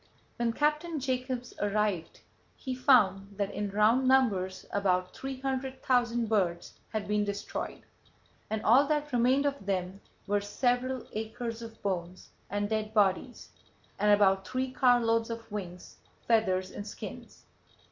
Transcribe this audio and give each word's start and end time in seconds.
When 0.37 0.51
Captain 0.53 0.99
Jacobs 0.99 1.53
arrived 1.59 2.21
he 2.55 2.73
found 2.73 3.37
that 3.37 3.51
in 3.53 3.69
round 3.69 4.07
numbers 4.07 4.65
about 4.73 5.13
three 5.13 5.39
hundred 5.41 5.83
thousand 5.83 6.27
birds 6.27 6.73
had 6.89 7.07
been 7.07 7.23
destroyed, 7.23 7.83
and 8.49 8.63
all 8.63 8.87
that 8.87 9.13
remained 9.13 9.45
of 9.45 9.63
them 9.67 10.01
were 10.25 10.41
several 10.41 11.05
acres 11.13 11.61
of 11.61 11.79
bones 11.83 12.31
and 12.49 12.67
dead 12.67 12.95
bodies, 12.95 13.49
and 13.99 14.11
about 14.11 14.47
three 14.47 14.71
carloads 14.71 15.29
of 15.29 15.51
wings, 15.51 15.97
feathers 16.25 16.71
and 16.71 16.87
skins. 16.87 17.45